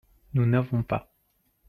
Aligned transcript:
Nous 0.33 0.47
n'avons 0.47 0.81
pas. 0.81 1.13